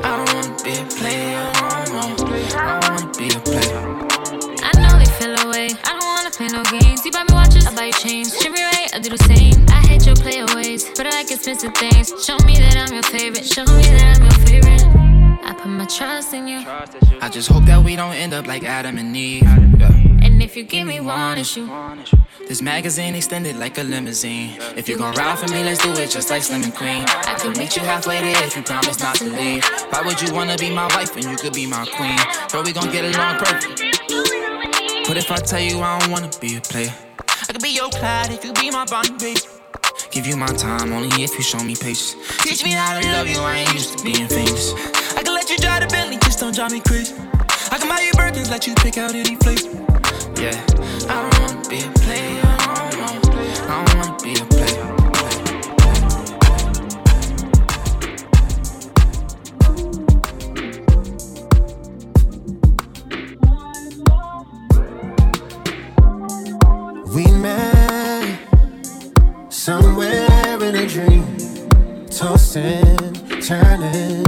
[0.05, 2.21] I don't wanna be a player, I don't,
[2.55, 3.81] I don't wanna be a player.
[4.63, 5.71] I know they feel away.
[5.85, 7.03] I don't wanna play no games.
[7.05, 8.37] You buy me watches, I buy you chains.
[8.39, 9.65] Treat me right, I do the same.
[9.69, 12.13] I hate your player ways, but I like expensive things.
[12.23, 13.47] Show me that I'm your favorite.
[13.47, 14.83] Show me that I'm your favorite.
[15.45, 16.63] I put my trust in you.
[17.23, 19.45] I just hope that we don't end up like Adam and Eve.
[19.45, 20.02] Yeah.
[20.43, 21.69] If you give me one issue,
[22.49, 24.57] This magazine extended like a limousine.
[24.77, 27.05] If you gon' ride for me, let's do it just like Slim and Queen.
[27.07, 29.65] I could meet you halfway there if you promise not to leave.
[29.91, 32.19] Why would you wanna be my wife when you could be my queen?
[32.51, 33.79] Bro, we gon' get along perfect.
[35.07, 36.93] But if I tell you I don't wanna be a player,
[37.29, 39.41] I could be your Clyde if you be my Bonnie, baby.
[40.11, 42.17] Give you my time only if you show me patience.
[42.43, 44.75] Teach me how to love you, I ain't used to being famous.
[45.17, 47.15] I can let you drive the Bentley, just don't drive me crazy.
[47.71, 49.92] I can buy you Birkins, let you pick out any flavor.
[50.37, 50.59] Yeah,
[51.09, 52.43] I don't wanna be a player.
[52.45, 52.49] I
[52.91, 53.21] don't wanna,
[53.63, 54.87] I don't wanna be a player.
[67.15, 68.39] We met
[69.49, 71.27] somewhere in a dream,
[72.09, 74.25] toasting, turning.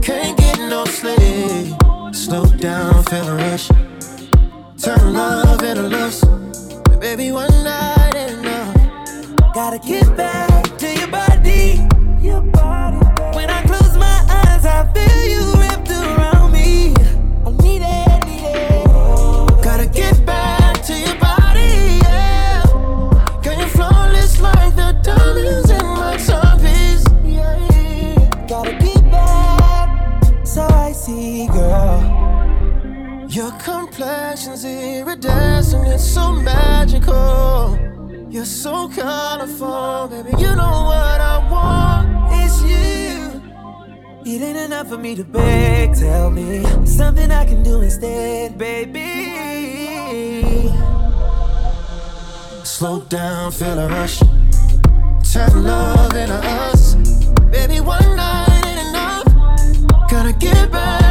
[0.00, 1.74] Can't get no sleep.
[2.14, 3.68] Slow down, feel a rush.
[4.84, 6.26] Turn love into lust.
[7.00, 9.54] Baby, one night ain't enough.
[9.54, 10.53] Gotta get back
[34.34, 37.78] complexion's iridescent, it's so magical.
[38.28, 40.30] You're so colorful, baby.
[40.42, 42.08] You know what I want,
[42.42, 43.40] it's you.
[44.26, 45.94] It ain't enough for me to beg.
[45.94, 49.30] Tell me something I can do instead, baby.
[52.64, 54.18] Slow down, feel a rush.
[55.32, 56.94] Turn love into us.
[57.52, 60.10] Baby, one night ain't enough.
[60.10, 61.03] Gotta get back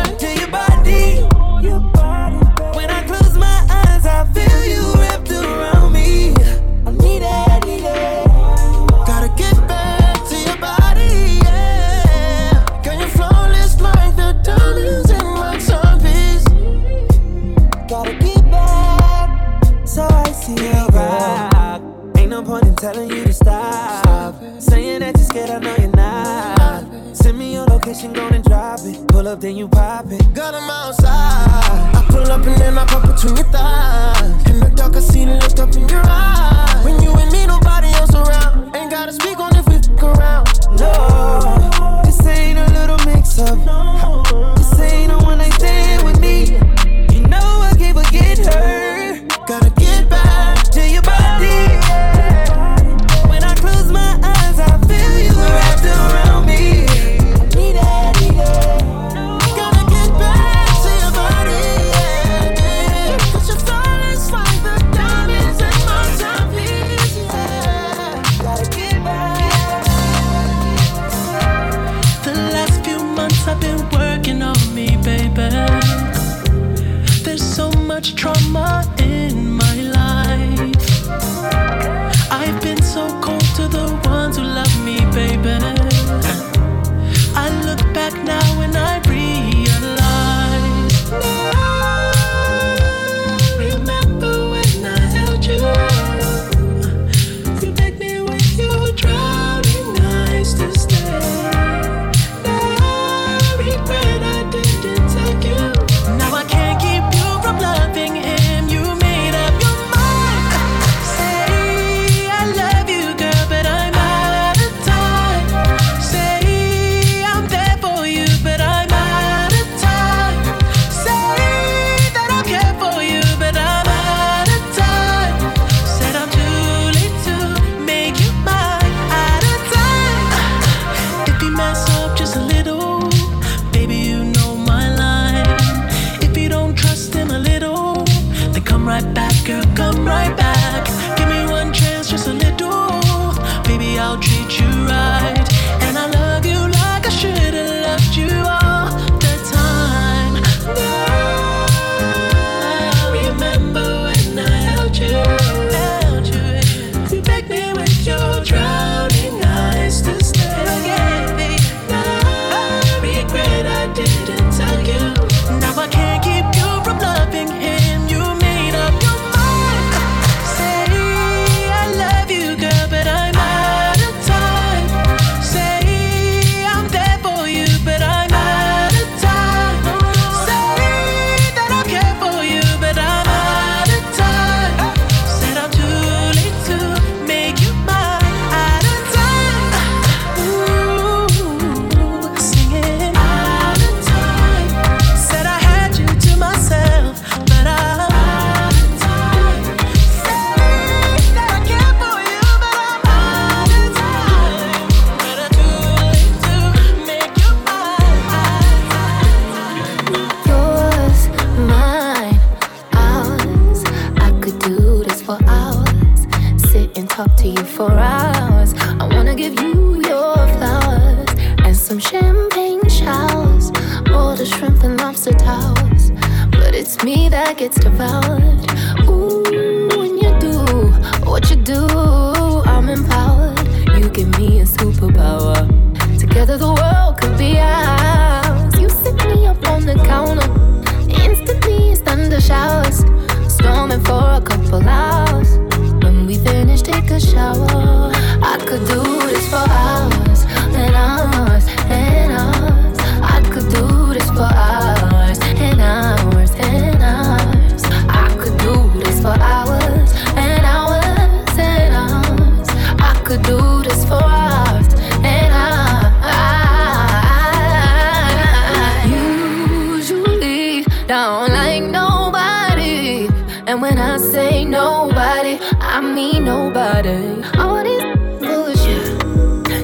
[276.03, 277.41] mean nobody.
[277.57, 278.03] All this
[278.39, 279.07] bullshit.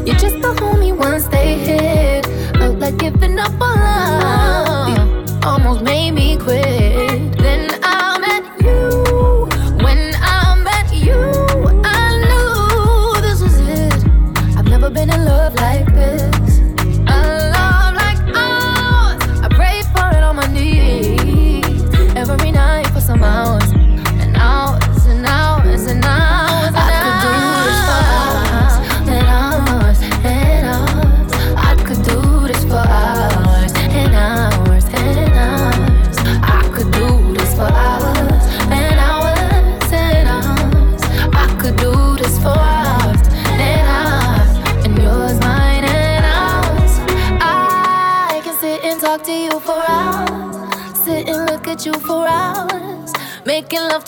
[0.08, 2.28] You just the homie once they hit.
[2.60, 4.90] Look like giving up on love.
[4.90, 6.89] You almost made me quit.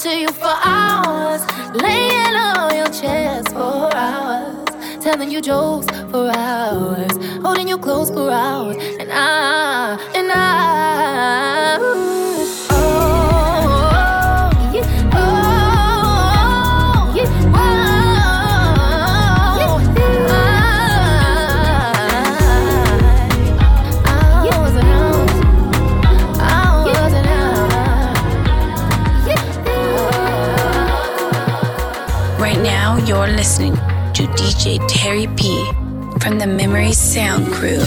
[0.01, 1.45] to you for hours,
[1.75, 4.65] laying on your chest for hours,
[4.99, 7.11] telling you jokes for hours,
[7.43, 9.99] holding you close for hours, and I
[33.41, 33.73] listening
[34.13, 35.65] to DJ Terry P
[36.19, 37.81] from the Memory Sound Crew.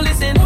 [0.00, 0.37] listen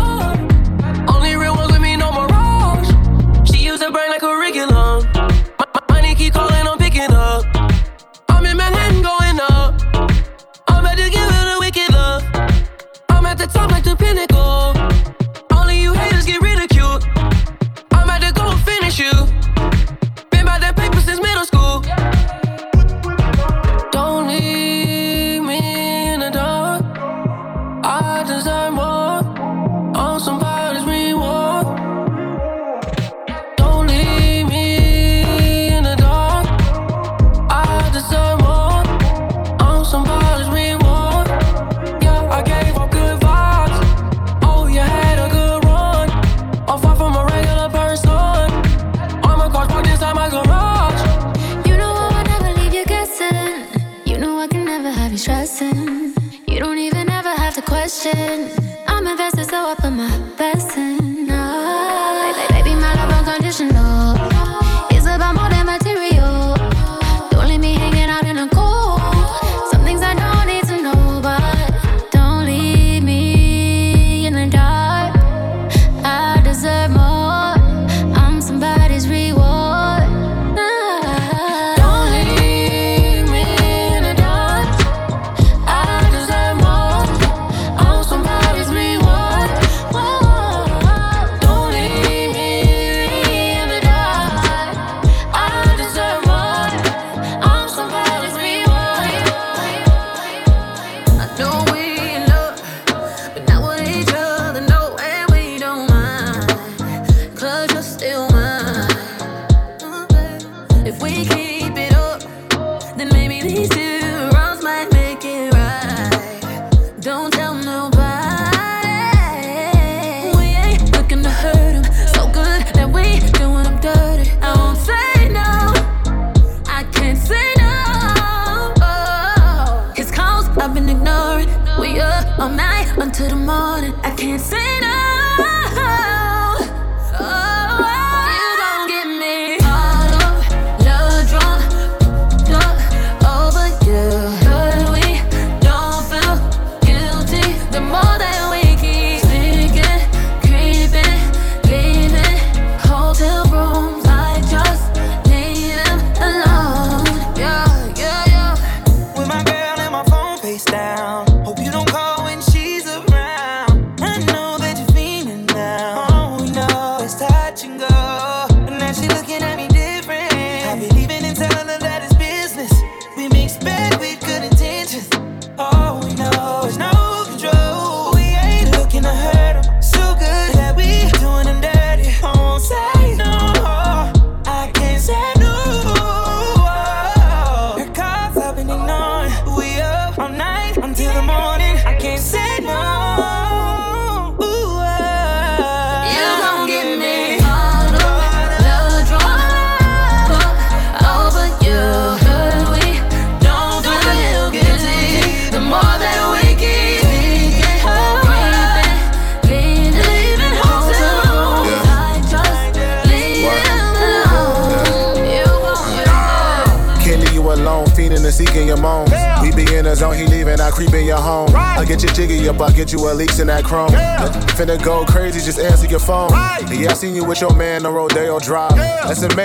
[133.22, 133.94] to the morning.
[134.02, 134.71] I can't say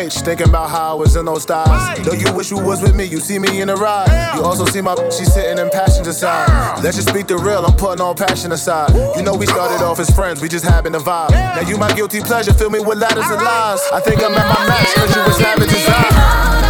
[0.07, 1.69] nights thinking about how I was in those styles.
[1.69, 1.99] Right.
[2.03, 4.35] Though you wish you was with me, you see me in the ride.
[4.35, 6.83] You also see my she sitting in passenger side.
[6.83, 8.93] Let's just speak the real, I'm putting all passion aside.
[8.93, 9.13] Woo.
[9.15, 11.31] You know we started off as friends, we just having a vibe.
[11.31, 11.55] Yeah.
[11.55, 13.71] Now you my guilty pleasure, fill me with ladders all and right.
[13.71, 13.81] lies.
[13.93, 16.66] I think I'm at my max, cause you was having desire.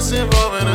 [0.00, 0.68] dancing for an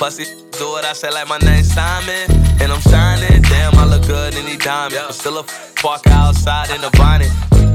[0.00, 2.24] Pussy, do what I say like my name's Simon.
[2.62, 4.96] And I'm shining, damn, I look good in these diamonds.
[4.96, 5.44] But still a
[5.84, 7.28] walk outside in the bonnet.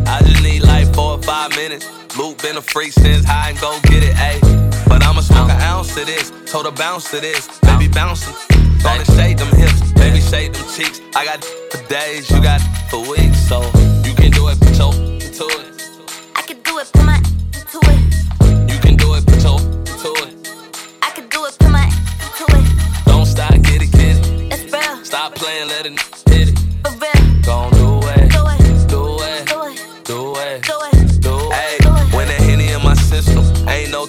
[0.08, 1.86] I just need like four or five minutes.
[2.18, 4.42] Luke been a freak since high and go get it, ayy.
[4.90, 8.34] But I'ma smoke an ounce of this, told her bounce to this, baby bouncing.
[8.82, 11.02] Gonna shake them hips, baby shake them cheeks.
[11.16, 12.60] I got for days, you got
[12.90, 13.62] for weeks, so
[14.04, 14.80] you can do it, put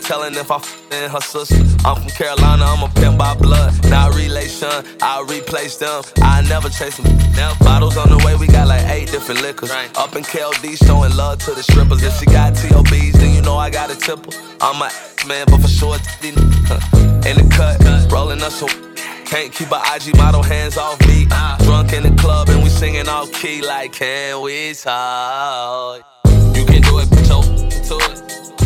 [0.06, 1.58] telling if I f- in her sister.
[1.84, 4.70] I'm from Carolina, I'm a pimp by blood, not relation.
[5.02, 7.06] I replace them, I never chase them.
[7.34, 9.70] Now bottles on the way, we got like eight different liquors.
[9.72, 12.04] Up in KOD, showing love to the strippers.
[12.04, 14.32] If she got TOBs, then you know I got a tipple.
[14.60, 14.90] I'm a
[15.26, 17.82] man, but for sure, in the cut,
[18.12, 18.68] rolling up some.
[19.26, 21.26] Can't keep a IG model hands off me.
[21.32, 21.56] Ah.
[21.62, 26.00] Drunk in the club and we singing off key like, can we talk?
[26.54, 27.42] You can do it, your
[27.88, 28.65] to it.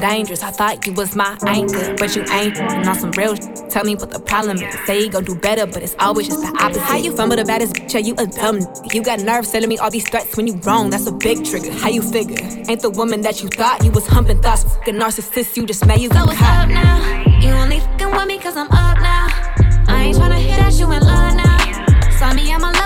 [0.00, 2.58] Dangerous, I thought you was my anchor, but you ain't.
[2.58, 4.74] And on some real shit, tell me what the problem is.
[4.86, 6.82] Say you gon' do better, but it's always just the opposite.
[6.82, 7.94] How you fumble the baddest bitch?
[7.94, 8.60] Yeah, you a dumb.
[8.92, 10.90] You got nerve telling me all these threats when you wrong.
[10.90, 11.72] That's a big trigger.
[11.72, 12.38] How you figure?
[12.68, 14.64] Ain't the woman that you thought you was humping thoughts.
[14.64, 17.24] Fucking narcissist, you just made you So what's up now?
[17.40, 19.28] You only fucking with me cause I'm up now.
[19.88, 22.10] I ain't tryna hit that you in love now.
[22.18, 22.85] Saw me at my lowest,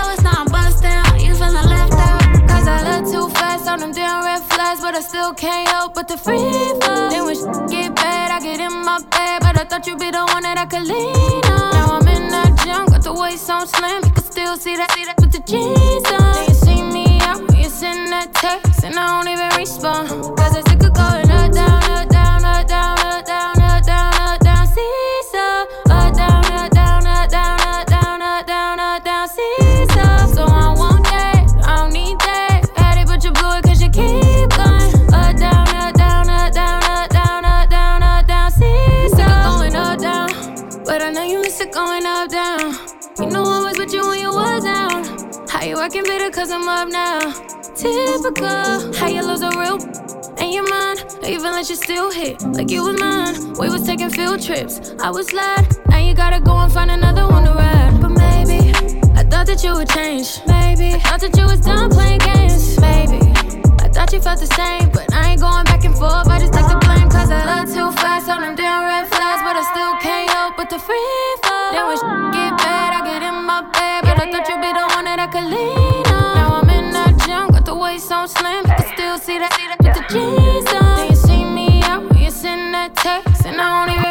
[5.01, 7.09] I still can't help but to free fall.
[7.09, 10.11] Then when shit get bad, I get in my bed, but I thought you'd be
[10.11, 11.73] the one that I could lean on.
[11.73, 14.91] Now I'm in that junk, got the waist so slim, you can still see that,
[14.91, 16.33] see that with the jeans on.
[16.35, 20.37] Then you see me out when you send that text, and I don't even respond.
[20.37, 20.70] Cause it's
[45.61, 47.19] How you acting bitter cause I'm up now?
[47.75, 48.95] Typical.
[48.95, 49.77] How you lose a real
[50.41, 53.53] and your mind, even let you still hit like you was mine.
[53.59, 54.95] We was taking field trips.
[55.03, 55.67] I was glad.
[55.87, 58.01] Now you gotta go and find another one to ride.
[58.01, 58.73] But maybe
[59.13, 60.41] I thought that you would change.
[60.47, 62.79] Maybe I thought that you was done playing games.
[62.81, 63.21] Maybe
[63.85, 66.25] I thought you felt the same, but I ain't going back and forth.
[66.25, 69.45] I just take the blame cause I love too fast on them damn red flags,
[69.45, 71.69] but I still can't help but the free fall.
[71.69, 74.85] Then when shit get bad, I get in my bed, I thought you'd be the
[74.93, 76.35] one that I could lean on.
[76.35, 79.49] Now I'm in that junk, got the waist so slim, you can still see that
[79.81, 80.95] with the jeans on.
[80.95, 84.10] Then you see me out when you send that text, and I don't even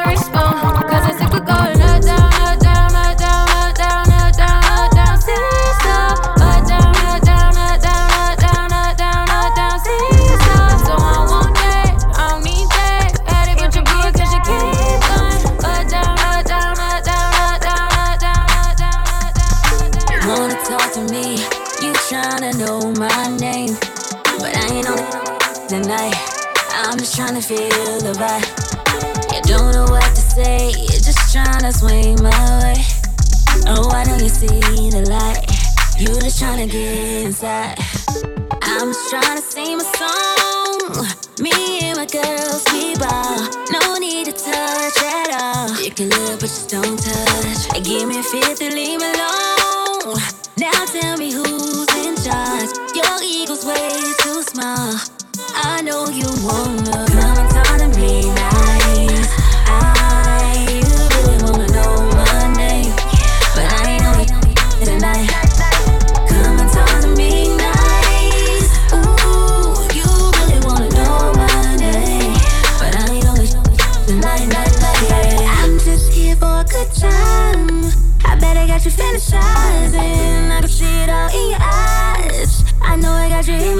[27.50, 28.46] feel the vibe.
[29.34, 32.30] You don't know what to say, you're just trying to swing my
[32.62, 32.78] way.
[33.66, 34.46] Oh, why don't you see
[34.94, 35.50] the light?
[35.98, 37.74] You just trying to get inside.
[38.62, 41.06] I'm just trying to sing my song.
[41.42, 41.50] Me
[41.90, 43.42] and my girls, we ball.
[43.74, 45.74] No need to touch at all.
[45.82, 47.82] You can look, but just don't touch.
[47.82, 50.22] Give me a fifth and leave me alone.
[50.56, 52.70] Now tell me who's in charge.
[52.94, 53.90] Your ego's way
[54.22, 54.94] too small.
[55.54, 57.29] I know you wanna.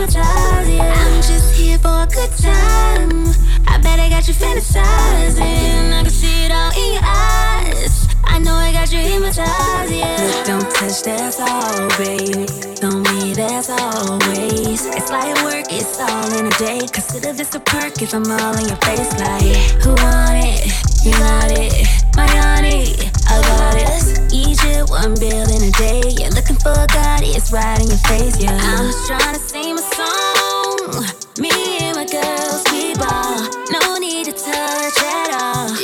[0.06, 0.80] traumatize you.
[0.80, 3.26] I'm just here for a good time.
[3.66, 5.92] I bet I got you fantasizing.
[5.92, 8.08] I can see it all in your eyes.
[8.24, 10.16] I know I got you hypnotized, yeah.
[10.20, 12.46] Look, don't touch, that's all, baby.
[12.80, 14.86] Don't me, that's always.
[14.86, 16.86] It's like work, it's all in a day.
[16.86, 20.72] Consider this a perk if I'm all in your face, like who want it?
[21.04, 21.72] You got it,
[22.14, 22.94] my honey,
[23.28, 24.32] I got it.
[24.32, 26.02] Egypt, one bill in a day.
[26.16, 28.56] You're looking for a God, it's right in your face, yeah.
[28.56, 29.40] I'm just trying to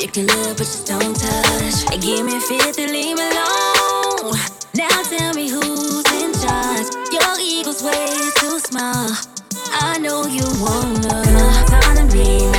[0.07, 1.99] Make me love, but just don't touch.
[1.99, 4.37] Give me faith to leave me alone.
[4.73, 6.87] Now tell me who's in charge.
[7.11, 9.09] Your ego's way too small.
[9.73, 11.23] I know you wanna.
[11.67, 12.56] Come me.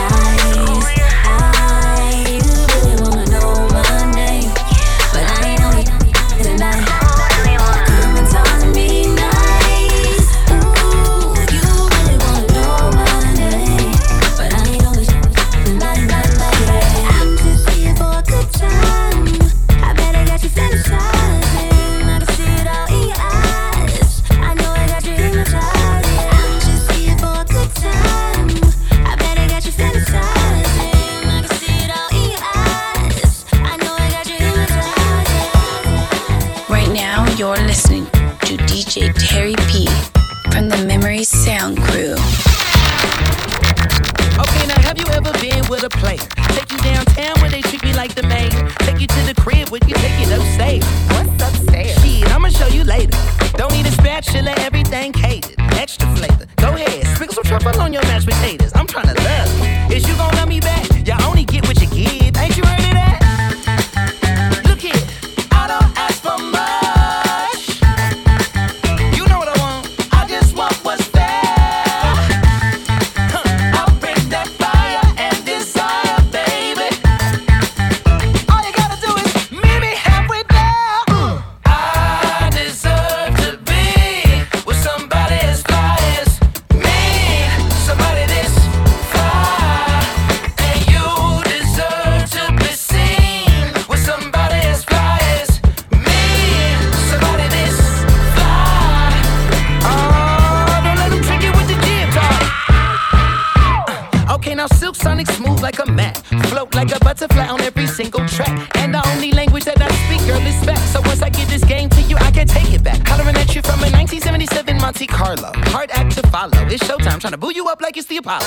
[107.18, 108.76] to butterfly on every single track.
[108.76, 110.78] And the only language that I speak, girl, is back.
[110.88, 113.06] So once I give this game to you, I can take it back.
[113.06, 115.50] Hollering at you from a 1977 Monte Carlo.
[115.72, 116.58] Hard act to follow.
[116.68, 118.46] It's showtime, trying to boo you up like it's the Apollo.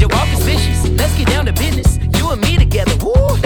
[0.00, 0.88] Your walk is vicious.
[0.90, 1.98] Let's get down to business.
[2.18, 2.92] You and me together.
[3.04, 3.37] Woo!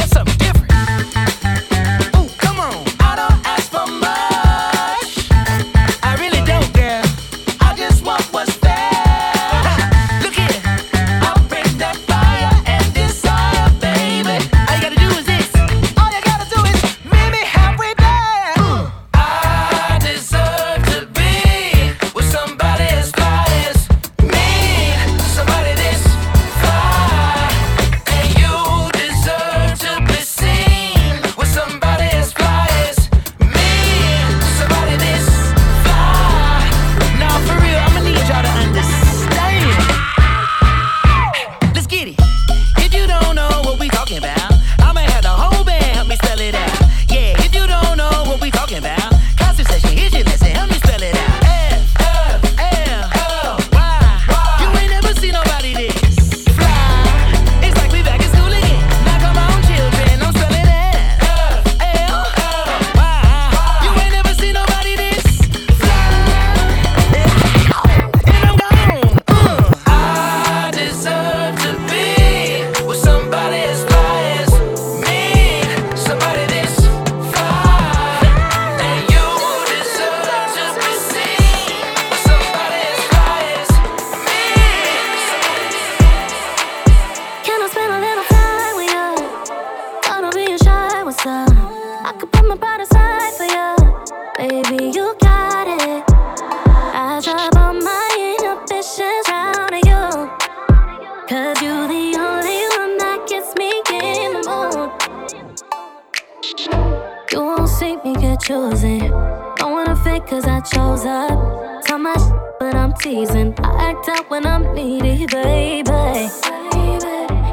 [110.29, 111.83] Cause I chose up.
[111.85, 112.15] Tell my
[112.59, 113.55] but I'm teasing.
[113.59, 115.91] I act out when I'm needy, baby.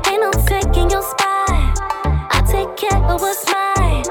[0.07, 1.49] Ain't no taking your spot.
[1.49, 4.03] I take care of what's mine.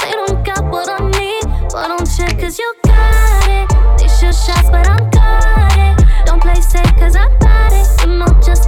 [0.00, 3.68] They don't got what I need, but don't check cause you got it.
[3.98, 6.26] They shoot shots, but I'm got it.
[6.26, 8.08] Don't play safe cause I got it.
[8.08, 8.65] Know just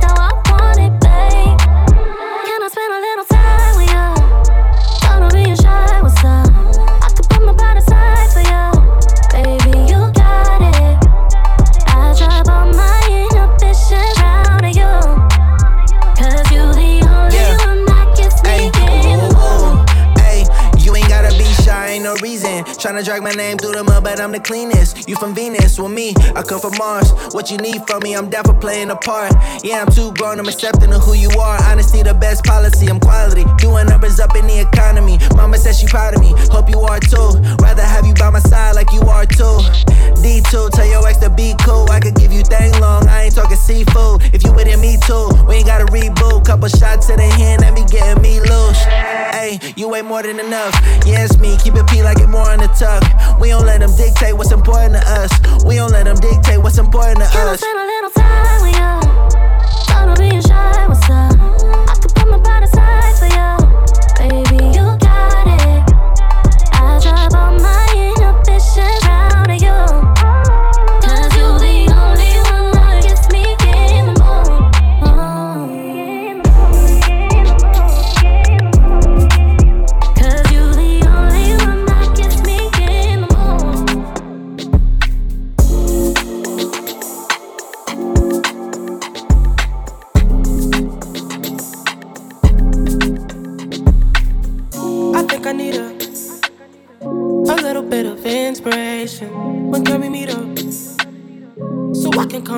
[22.98, 25.08] Tryna drag my name through the mud, but I'm the cleanest.
[25.08, 27.12] You from Venus, with me, I come from Mars.
[27.30, 29.30] What you need from me, I'm down for playing a part.
[29.62, 31.62] Yeah, I'm too grown, I'm accepting of who you are.
[31.62, 33.44] Honesty, the best policy, I'm quality.
[33.58, 35.16] Doing numbers up in the economy.
[35.36, 37.38] Mama says she proud of me, hope you are too.
[37.62, 39.62] Rather have you by my side like you are too.
[40.18, 41.88] D2, tell your ex to be cool.
[41.92, 44.26] I could give you thing long, I ain't talking seafood.
[44.34, 45.30] If you with it, me too.
[45.46, 46.44] We ain't gotta reboot.
[46.44, 48.82] Couple shots in the hand, that be getting me loose.
[49.38, 50.74] Hey, you ain't more than enough.
[51.06, 53.40] Yes, me, keep it P like it more in the tuck.
[53.40, 55.30] We don't let them dictate what's important to us.
[55.64, 57.60] We don't let them dictate what's important to Can I us.
[57.60, 58.92] spend a little time with you?
[59.92, 61.37] Don't be shy, what's up?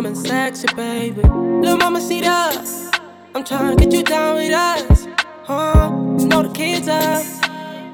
[0.00, 1.20] So I can come and sex you, baby.
[1.20, 2.56] Little mama, see that?
[3.34, 5.06] I'm trying to get you down with us.
[5.44, 5.90] Huh?
[6.18, 7.22] You know the kids up.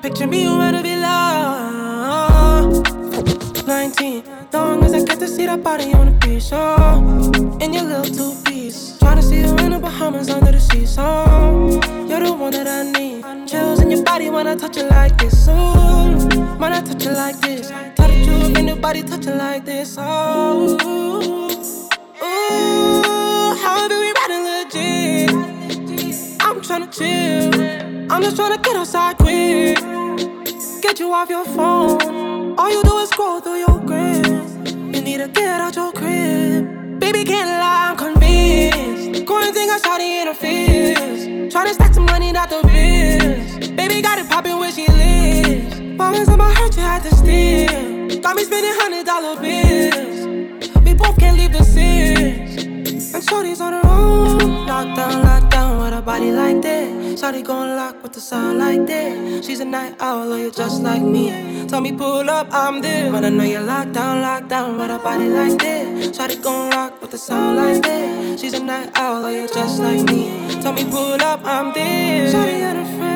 [0.02, 2.86] Picture me, you ready to be loved.
[3.66, 6.50] 19, long as I get to see that body on the beach.
[6.52, 8.96] Oh, in your little two piece.
[9.00, 10.86] Trying to see you in the Bahamas under the sea.
[10.86, 11.02] So,
[12.08, 13.48] you're the one that I need.
[13.48, 15.48] Chills in your body when I touch it like this.
[15.48, 17.70] Ooh, when I touch it like this.
[17.96, 19.96] Tell the truth, ain't nobody touch it like this.
[19.98, 20.76] Oh,
[22.26, 25.30] ooh, how do we riding legit?
[26.40, 28.12] I'm tryna chill.
[28.12, 29.78] I'm just tryna get outside quick.
[30.82, 32.58] Get you off your phone.
[32.58, 34.26] All you do is scroll through your grid.
[34.94, 37.00] You need to get out your crib.
[37.00, 39.26] Baby, can't lie, I'm convinced.
[39.26, 41.52] Quarantine got shawty in her fears.
[41.52, 43.68] Tryna stack some money, not the bills.
[43.70, 45.96] Baby got it poppin' where she lives.
[45.96, 48.20] Promise I'ma hurt you at the steal.
[48.20, 50.25] Got me spending hundred dollar bills.
[50.96, 53.14] Both can't leave the sins.
[53.14, 54.66] And Shorty's on her own.
[54.66, 57.18] Lockdown, lockdown with a body like that.
[57.18, 59.44] Shorty gon' lock with the sound like that.
[59.44, 61.66] She's a night owl, you just like me.
[61.68, 63.10] Tell me pull up, I'm there.
[63.10, 66.14] But I know you're locked down, locked down with a body like that.
[66.14, 68.38] Shorty gon' rock with the sound like that.
[68.40, 70.60] She's a night owl, you just like me.
[70.60, 72.30] Tell me pull up, I'm there.
[72.30, 73.15] Shorty her friends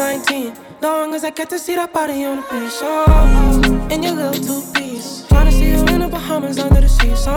[0.00, 0.28] out.
[0.28, 2.78] 19, long as I get to see that body on the beach.
[2.82, 5.22] Oh, in your little two piece.
[5.28, 7.14] Tryna see you in the Bahamas under the sea.
[7.16, 7.32] So,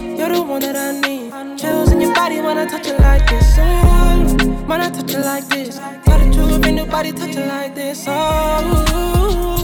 [0.00, 1.58] you're the one that I need.
[1.58, 3.56] Chills in your body when I touch it like this.
[3.58, 4.36] Oh,
[4.66, 5.78] when I touch it like this.
[6.04, 8.04] Tell the truth, ain't nobody touch it like this.
[8.08, 9.55] Oh.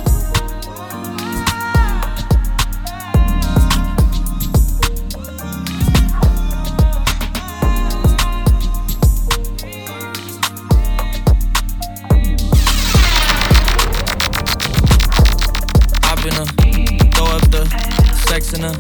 [18.53, 18.75] listener.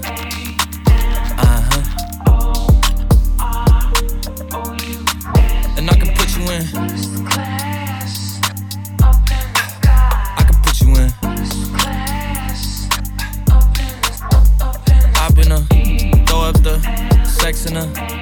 [1.39, 1.82] Uh-huh.
[5.78, 6.62] And I can put you in.
[10.36, 11.11] I can put you in.
[15.16, 15.61] I've been a
[16.27, 16.78] throw up the
[17.24, 18.22] sex in her.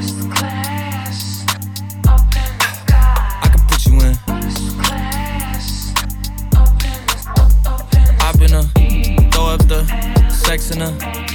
[10.57, 11.30] sex her.